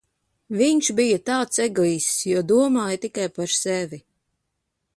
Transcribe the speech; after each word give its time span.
Viņš 0.59 0.87
bija 0.99 1.19
tāds 1.29 1.61
egoists, 1.65 2.23
jo 2.31 2.41
domāja 2.53 3.01
tikai 3.07 3.27
par 3.39 3.55
sevi 3.59 4.01